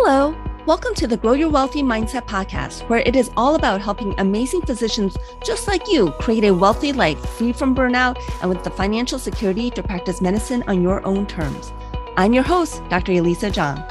[0.00, 0.32] Hello.
[0.64, 4.62] Welcome to the Grow Your Wealthy Mindset podcast, where it is all about helping amazing
[4.62, 9.18] physicians just like you create a wealthy life free from burnout and with the financial
[9.18, 11.72] security to practice medicine on your own terms.
[12.16, 13.10] I'm your host, Dr.
[13.10, 13.82] Elisa Chiang.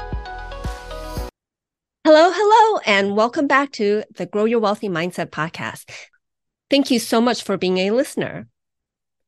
[2.04, 5.90] Hello, hello, and welcome back to the Grow Your Wealthy Mindset podcast.
[6.70, 8.48] Thank you so much for being a listener.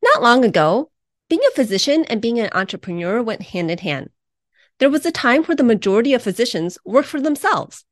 [0.02, 0.90] Not long ago,
[1.28, 4.08] being a physician and being an entrepreneur went hand in hand.
[4.80, 7.84] There was a time where the majority of physicians worked for themselves.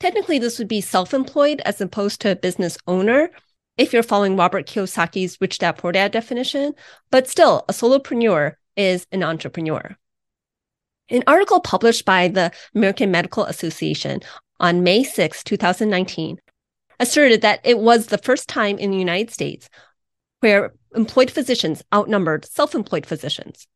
[0.00, 3.30] Technically, this would be self employed as opposed to a business owner
[3.76, 6.74] if you're following Robert Kiyosaki's Rich Dad Poor Dad definition,
[7.12, 9.96] but still, a solopreneur is an entrepreneur.
[11.08, 14.20] An article published by the American Medical Association
[14.58, 16.38] on May 6, 2019,
[16.98, 19.70] asserted that it was the first time in the United States
[20.40, 23.68] where employed physicians outnumbered self employed physicians.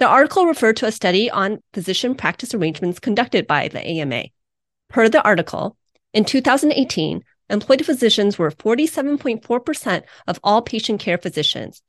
[0.00, 4.24] The article referred to a study on physician practice arrangements conducted by the AMA.
[4.88, 5.76] Per the article,
[6.14, 11.82] in 2018, employed physicians were 47.4% of all patient care physicians,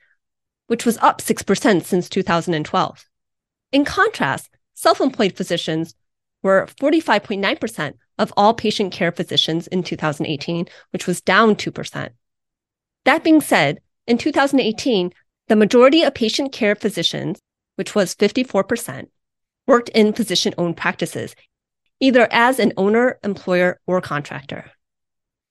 [0.68, 3.06] which was up 6% since 2012.
[3.72, 5.96] In contrast, self employed physicians
[6.44, 12.10] were 45.9% of all patient care physicians in 2018, which was down 2%.
[13.06, 15.14] That being said, in 2018,
[15.48, 17.40] the majority of patient care physicians
[17.76, 19.08] which was 54%,
[19.68, 21.36] worked in physician owned practices,
[22.00, 24.72] either as an owner, employer, or contractor.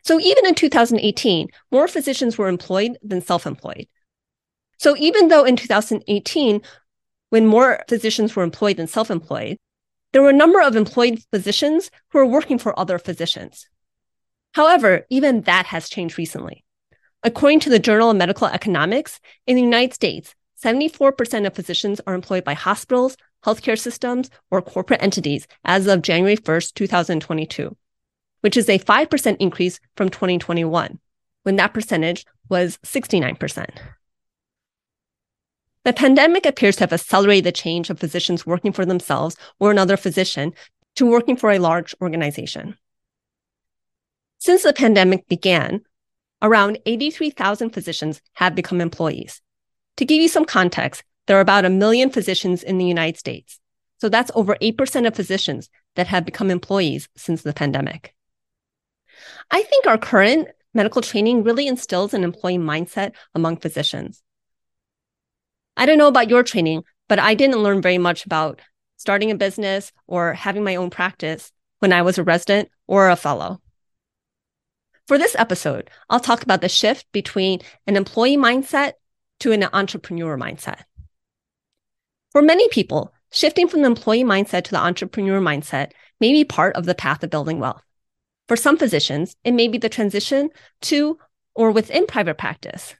[0.02, 3.86] So even in 2018, more physicians were employed than self employed.
[4.78, 6.62] So even though in 2018,
[7.28, 9.56] when more physicians were employed than self employed,
[10.12, 13.68] there were a number of employed physicians who were working for other physicians.
[14.54, 16.64] However, even that has changed recently.
[17.22, 22.14] According to the Journal of Medical Economics, in the United States, 74% of physicians are
[22.14, 27.76] employed by hospitals, healthcare systems, or corporate entities as of January 1st, 2022,
[28.42, 30.98] which is a 5% increase from 2021,
[31.44, 33.68] when that percentage was 69%.
[35.84, 39.96] The pandemic appears to have accelerated the change of physicians working for themselves or another
[39.96, 40.52] physician
[40.96, 42.76] to working for a large organization.
[44.38, 45.80] Since the pandemic began,
[46.42, 49.40] around 83,000 physicians have become employees,
[50.00, 53.60] to give you some context, there are about a million physicians in the United States.
[53.98, 58.14] So that's over 8% of physicians that have become employees since the pandemic.
[59.50, 64.22] I think our current medical training really instills an employee mindset among physicians.
[65.76, 68.62] I don't know about your training, but I didn't learn very much about
[68.96, 73.16] starting a business or having my own practice when I was a resident or a
[73.16, 73.60] fellow.
[75.06, 78.92] For this episode, I'll talk about the shift between an employee mindset
[79.40, 80.82] to an entrepreneur mindset.
[82.32, 86.76] For many people, shifting from the employee mindset to the entrepreneur mindset may be part
[86.76, 87.82] of the path of building wealth.
[88.46, 90.50] For some physicians, it may be the transition
[90.82, 91.18] to
[91.54, 92.94] or within private practice,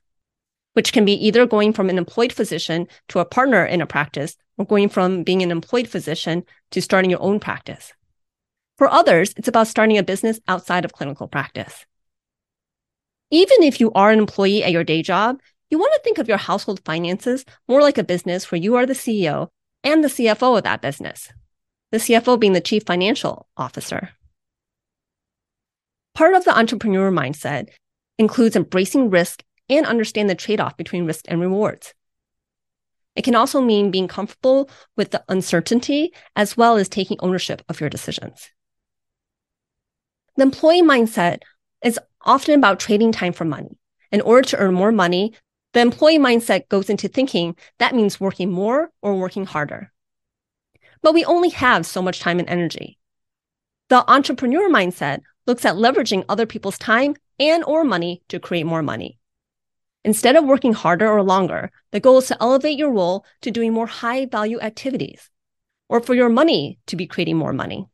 [0.75, 4.37] which can be either going from an employed physician to a partner in a practice
[4.59, 7.93] or going from being an employed physician to starting your own practice.
[8.79, 11.85] For others, it's about starting a business outside of clinical practice.
[13.31, 15.39] Even if you are an employee at your day job,
[15.71, 18.87] you want to think of your household finances more like a business where you are
[18.87, 19.49] the CEO
[19.85, 21.33] and the CFO of that business,
[21.91, 24.11] the CFO being the chief financial officer.
[26.15, 27.69] Part of the entrepreneur mindset
[28.19, 31.95] includes embracing risk and understand the trade off between risk and rewards.
[33.17, 37.81] It can also mean being comfortable with the uncertainty as well as taking ownership of
[37.81, 38.51] your decisions.
[40.37, 41.41] The employee mindset
[41.85, 43.79] is often about trading time for money.
[44.13, 45.35] In order to earn more money,
[45.73, 49.93] the employee mindset goes into thinking that means working more or working harder.
[51.03, 52.99] But we only have so much time and energy.
[53.89, 58.83] The entrepreneur mindset looks at leveraging other people's time and or money to create more
[58.83, 59.19] money.
[60.05, 63.73] Instead of working harder or longer, the goal is to elevate your role to doing
[63.73, 65.31] more high value activities
[65.89, 67.87] or for your money to be creating more money.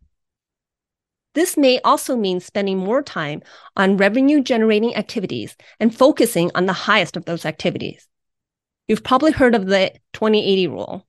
[1.36, 3.42] This may also mean spending more time
[3.76, 8.08] on revenue generating activities and focusing on the highest of those activities.
[8.88, 11.06] You've probably heard of the 2080 rule.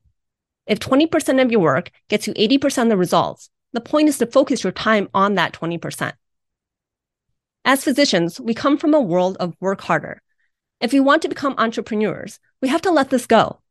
[0.65, 4.25] If 20% of your work gets you 80% of the results, the point is to
[4.25, 6.11] focus your time on that 20%.
[7.63, 10.21] As physicians, we come from a world of work harder.
[10.81, 13.61] If we want to become entrepreneurs, we have to let this go.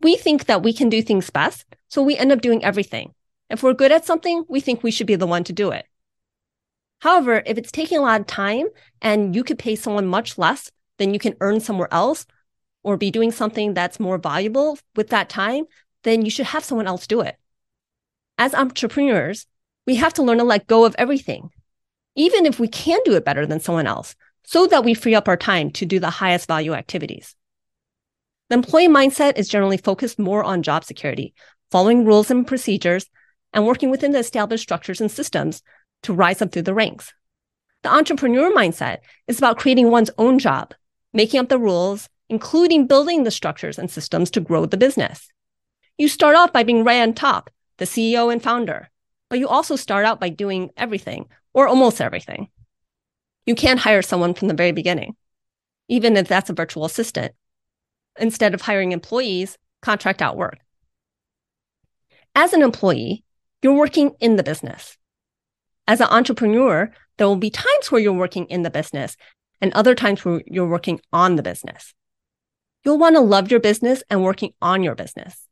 [0.00, 3.14] We think that we can do things best, so we end up doing everything.
[3.50, 5.86] If we're good at something, we think we should be the one to do it.
[7.00, 8.66] However, if it's taking a lot of time
[9.00, 12.26] and you could pay someone much less than you can earn somewhere else
[12.82, 15.64] or be doing something that's more valuable with that time,
[16.02, 17.36] then you should have someone else do it.
[18.36, 19.46] As entrepreneurs,
[19.88, 21.48] We have to learn to let go of everything,
[22.14, 24.14] even if we can do it better than someone else,
[24.44, 27.34] so that we free up our time to do the highest value activities.
[28.50, 31.32] The employee mindset is generally focused more on job security,
[31.70, 33.06] following rules and procedures,
[33.52, 35.62] and working within the established structures and systems
[36.02, 37.12] to rise up through the ranks.
[37.82, 40.74] The entrepreneur mindset is about creating one's own job,
[41.12, 45.28] making up the rules, including building the structures and systems to grow the business.
[45.96, 48.90] You start off by being right on top, the CEO and founder,
[49.28, 52.48] but you also start out by doing everything or almost everything.
[53.46, 55.16] You can't hire someone from the very beginning,
[55.88, 57.32] even if that's a virtual assistant.
[58.18, 60.58] Instead of hiring employees, contract out work.
[62.34, 63.24] As an employee,
[63.62, 64.96] you're working in the business.
[65.86, 69.16] As an entrepreneur, there will be times where you're working in the business
[69.60, 71.94] and other times where you're working on the business.
[72.84, 75.46] You'll want to love your business and working on your business.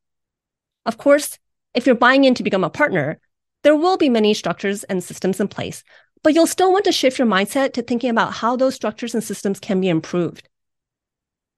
[0.85, 1.38] Of course,
[1.75, 3.19] if you're buying in to become a partner,
[3.62, 5.82] there will be many structures and systems in place,
[6.23, 9.25] but you'll still want to shift your mindset to thinking about how those structures and
[9.25, 10.49] systems can be improved.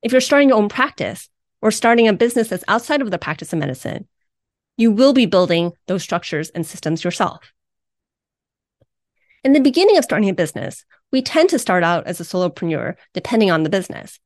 [0.03, 1.29] If you're starting your own practice
[1.61, 4.09] or starting a business that's outside of the practice of medicine,
[4.79, 7.53] you will be building those structures and systems yourself.
[9.45, 12.95] In the beginning of starting a business, we tend to start out as a solopreneur,
[13.13, 14.19] depending on the business.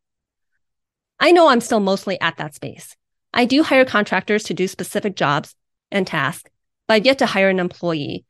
[1.19, 2.95] I know I'm still mostly at that space.
[3.35, 5.57] I do hire contractors to do specific jobs
[5.91, 6.49] and tasks,
[6.87, 8.25] but I've yet to hire an employee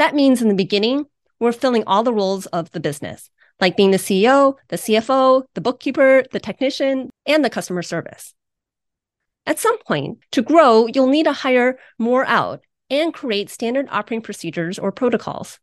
[0.00, 1.04] that means in the beginning,
[1.38, 3.28] we're filling all the roles of the business,
[3.60, 8.32] like being the CEO, the CFO, the bookkeeper, the technician, and the customer service.
[9.50, 14.22] At some point, to grow, you'll need to hire more out and create standard operating
[14.22, 15.58] procedures or protocols,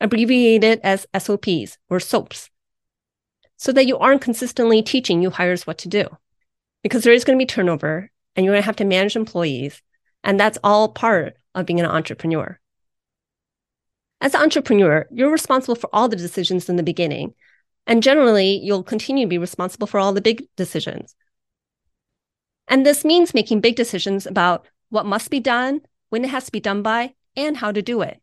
[0.00, 2.48] abbreviated as SOPs or SOAPs,
[3.56, 6.06] so that you aren't consistently teaching new hires what to do.
[6.84, 9.82] Because there is going to be turnover and you're going to have to manage employees.
[10.22, 12.60] And that's all part of being an entrepreneur.
[14.20, 17.34] As an entrepreneur, you're responsible for all the decisions in the beginning.
[17.84, 21.16] And generally, you'll continue to be responsible for all the big decisions.
[22.68, 25.80] And this means making big decisions about what must be done,
[26.10, 28.20] when it has to be done by, and how to do it.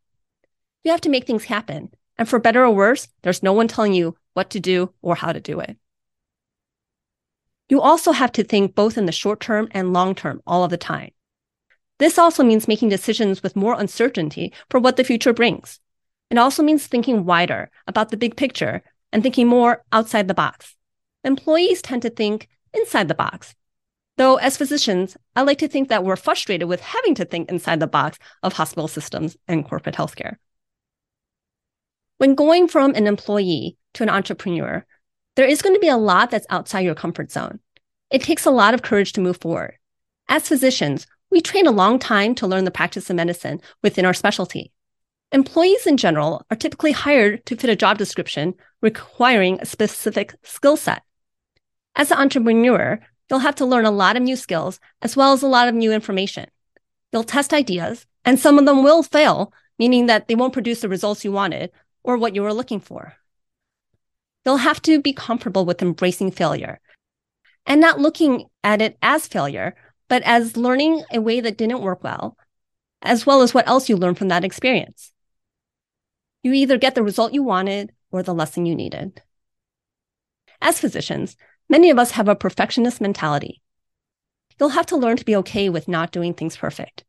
[0.84, 1.92] You have to make things happen.
[2.18, 5.34] And for better or worse, there's no one telling you what to do or how
[5.34, 5.78] to do it.
[7.68, 10.70] You also have to think both in the short term and long term all of
[10.70, 11.12] the time.
[11.98, 15.80] This also means making decisions with more uncertainty for what the future brings.
[16.30, 20.76] It also means thinking wider about the big picture and thinking more outside the box.
[21.24, 23.56] Employees tend to think inside the box.
[24.18, 27.80] Though, as physicians, I like to think that we're frustrated with having to think inside
[27.80, 30.38] the box of hospital systems and corporate healthcare.
[32.18, 34.86] When going from an employee to an entrepreneur,
[35.36, 37.60] there is going to be a lot that's outside your comfort zone.
[38.10, 39.78] It takes a lot of courage to move forward.
[40.30, 44.14] As physicians, we train a long time to learn the practice of medicine within our
[44.14, 44.72] specialty.
[45.34, 50.78] Employees in general are typically hired to fit a job description requiring a specific skill
[50.78, 51.04] set.
[51.98, 55.42] As an entrepreneur, you'll have to learn a lot of new skills as well as
[55.42, 56.50] a lot of new information.
[57.12, 60.90] You'll test ideas, and some of them will fail, meaning that they won't produce the
[60.90, 61.72] results you wanted
[62.04, 63.16] or what you were looking for.
[64.46, 66.80] You'll have to be comfortable with embracing failure
[67.66, 69.76] and not looking at it as failure,
[70.08, 72.38] but as learning a way that didn't work well,
[73.02, 75.12] as well as what else you learned from that experience.
[76.44, 79.22] You either get the result you wanted or the lesson you needed.
[80.62, 81.36] As physicians,
[81.70, 83.62] many of us have a perfectionist mentality.
[84.60, 87.04] You'll have to learn to be okay with not doing things perfect.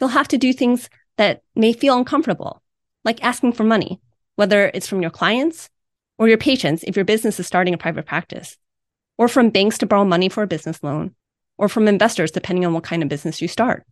[0.00, 2.62] You'll have to do things that may feel uncomfortable,
[3.04, 4.00] like asking for money,
[4.36, 5.70] whether it's from your clients
[6.18, 8.56] or your patients if your business is starting a private practice,
[9.18, 11.14] or from banks to borrow money for a business loan,
[11.58, 13.84] or from investors depending on what kind of business you start.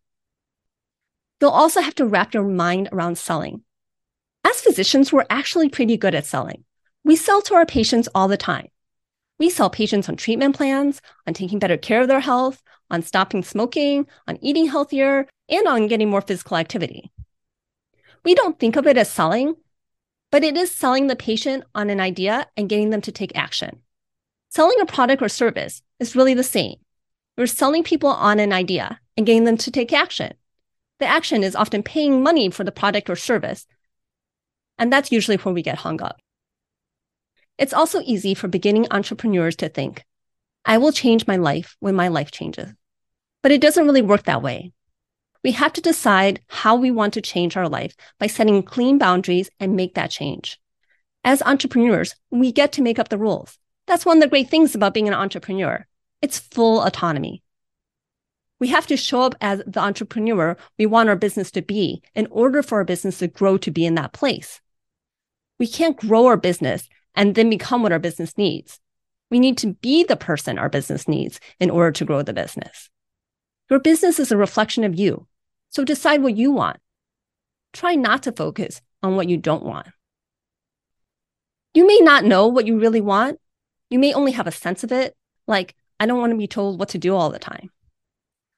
[1.40, 3.62] You'll also have to wrap your mind around selling
[4.49, 6.64] as physicians, we're actually pretty good at selling.
[7.04, 8.68] We sell to our patients all the time.
[9.38, 13.42] We sell patients on treatment plans, on taking better care of their health, on stopping
[13.42, 17.11] smoking, on eating healthier, and on getting more physical activity.
[18.25, 19.54] We don't think of it as selling,
[20.30, 23.80] but it is selling the patient on an idea and getting them to take action.
[24.50, 26.76] Selling a product or service is really the same.
[27.37, 30.35] We're selling people on an idea and getting them to take action.
[30.99, 33.66] The action is often paying money for the product or service
[34.78, 36.21] and that's usually where we get hung up.
[37.58, 40.04] It's also easy for beginning entrepreneurs to think,
[40.64, 42.72] I will change my life when my life changes.
[43.42, 44.72] But it doesn't really work that way.
[45.42, 49.50] We have to decide how we want to change our life by setting clean boundaries
[49.58, 50.60] and make that change.
[51.24, 53.58] As entrepreneurs, we get to make up the rules.
[53.86, 55.86] That's one of the great things about being an entrepreneur.
[56.20, 57.42] It's full autonomy.
[58.60, 62.26] We have to show up as the entrepreneur we want our business to be in
[62.30, 64.60] order for our business to grow to be in that place.
[65.58, 66.88] We can't grow our business
[67.18, 68.78] and then become what our business needs.
[69.28, 72.88] We need to be the person our business needs in order to grow the business.
[73.68, 75.26] Your business is a reflection of you.
[75.68, 76.78] So decide what you want.
[77.72, 79.88] Try not to focus on what you don't want.
[81.75, 83.40] You may not know what you really want.
[83.90, 86.78] You may only have a sense of it, like, I don't want to be told
[86.78, 87.70] what to do all the time.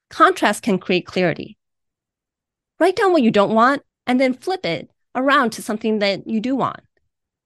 [0.09, 1.57] Contrast can create clarity.
[2.79, 6.39] Write down what you don't want and then flip it around to something that you
[6.39, 6.81] do want.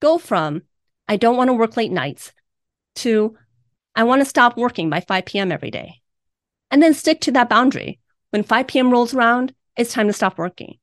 [0.01, 0.63] Go from,
[1.07, 2.33] I don't want to work late nights
[2.95, 3.37] to,
[3.95, 5.51] I want to stop working by 5 p.m.
[5.51, 6.01] every day.
[6.71, 7.99] And then stick to that boundary.
[8.31, 8.91] When 5 p.m.
[8.91, 10.79] rolls around, it's time to stop working.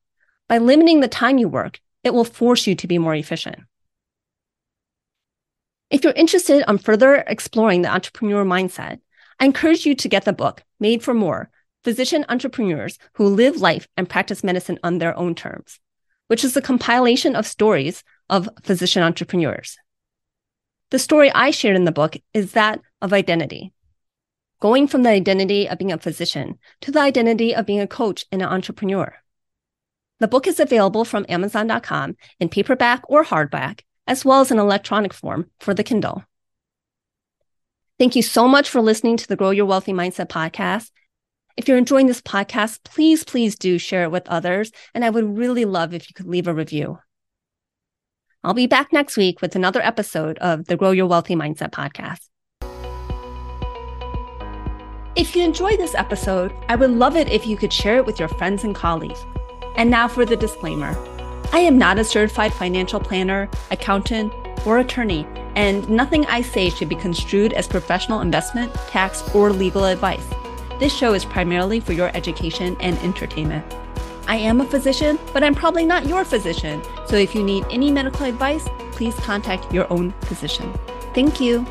[0.47, 3.57] By limiting the time you work, it will force you to be more efficient.
[5.89, 8.99] If you're interested on further exploring the entrepreneur mindset,
[9.39, 11.49] I encourage you to get the book, Made for More
[11.83, 15.79] Physician Entrepreneurs Who Live Life and Practice Medicine on Their Own Terms,
[16.27, 19.77] which is a compilation of stories of physician entrepreneurs.
[20.93, 23.73] The story I shared in the book is that of identity.
[24.59, 28.25] Going from the identity of being a physician to the identity of being a coach
[28.31, 29.15] and an entrepreneur.
[30.19, 35.15] The book is available from Amazon.com in paperback or hardback, as well as in electronic
[35.15, 36.25] form for the Kindle.
[37.97, 40.91] Thank you so much for listening to the Grow Your Wealthy Mindset podcast.
[41.57, 44.71] If you're enjoying this podcast, please, please do share it with others.
[44.93, 46.99] And I would really love if you could leave a review.
[48.45, 52.27] I'll be back next week with another episode of the Grow Your Wealthy Mindset podcast.
[55.15, 58.19] If you enjoyed this episode, I would love it if you could share it with
[58.19, 59.25] your friends and colleagues.
[59.77, 60.93] And now for the disclaimer
[61.53, 64.33] I am not a certified financial planner, accountant,
[64.65, 69.85] or attorney, and nothing I say should be construed as professional investment, tax, or legal
[69.85, 70.27] advice.
[70.79, 73.63] This show is primarily for your education and entertainment.
[74.27, 76.81] I am a physician, but I'm probably not your physician.
[77.07, 80.73] So if you need any medical advice, please contact your own physician.
[81.13, 81.65] Thank you.